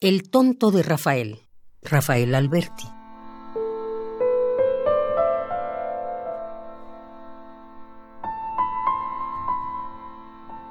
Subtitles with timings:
[0.00, 1.40] El tonto de Rafael,
[1.82, 2.86] Rafael Alberti.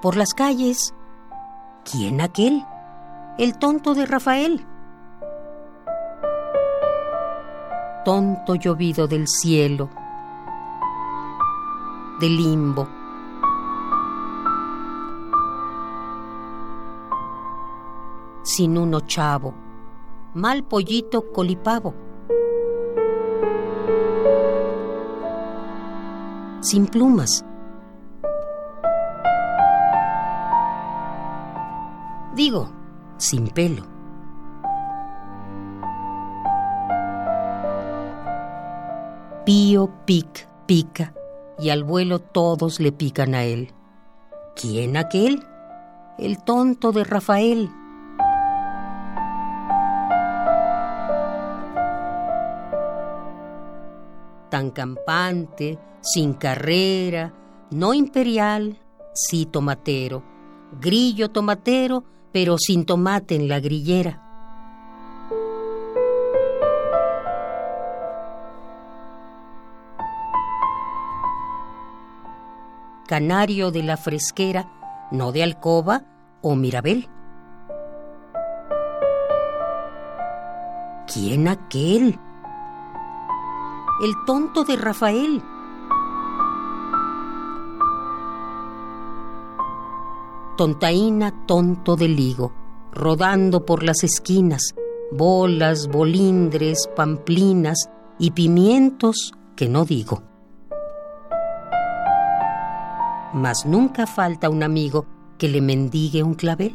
[0.00, 0.94] Por las calles,
[1.90, 2.64] ¿quién aquel?
[3.36, 4.64] El tonto de Rafael.
[8.04, 9.90] Tonto llovido del cielo,
[12.20, 12.95] del limbo
[18.56, 19.52] sin uno chavo,
[20.32, 21.92] mal pollito colipavo.
[26.62, 27.44] Sin plumas.
[32.34, 32.70] Digo,
[33.18, 33.82] sin pelo.
[39.44, 41.12] Pío pic pica
[41.58, 43.74] y al vuelo todos le pican a él.
[44.54, 45.46] ¿Quién aquel?
[46.16, 47.68] El tonto de Rafael.
[54.56, 57.30] Tan campante, sin carrera,
[57.72, 58.78] no imperial,
[59.12, 60.22] sí tomatero,
[60.80, 64.22] grillo tomatero, pero sin tomate en la grillera.
[73.06, 74.72] Canario de la fresquera,
[75.12, 76.02] no de alcoba
[76.40, 77.10] o mirabel.
[81.12, 82.18] ¿Quién aquel?
[84.00, 85.42] El tonto de Rafael.
[90.56, 92.52] Tontaína tonto de ligo,
[92.92, 94.74] rodando por las esquinas,
[95.12, 100.22] bolas, bolindres, pamplinas y pimientos que no digo.
[103.32, 105.06] Mas nunca falta un amigo
[105.38, 106.74] que le mendigue un clavel.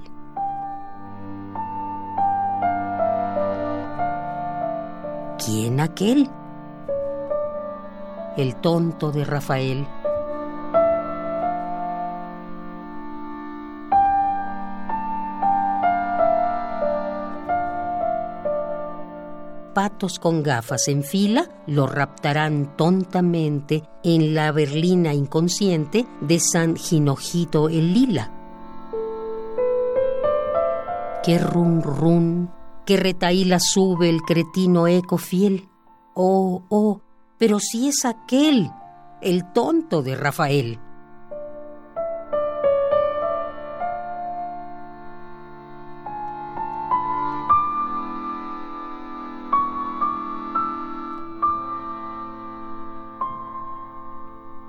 [5.43, 6.29] ¿Quién aquel?
[8.37, 9.85] El tonto de Rafael.
[19.73, 27.69] Patos con gafas en fila lo raptarán tontamente en la berlina inconsciente de San Ginojito
[27.69, 28.31] el Lila.
[31.23, 32.51] Qué run run,
[32.85, 35.69] qué retaíla sube el cretino eco fiel.
[36.15, 37.01] Oh, oh,
[37.41, 38.69] pero si es aquel,
[39.19, 40.79] el tonto de Rafael.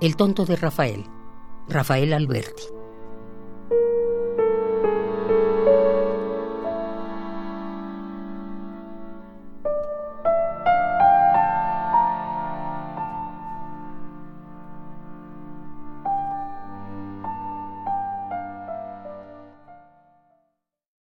[0.01, 1.05] El tonto de Rafael,
[1.67, 2.72] Rafael Alberti.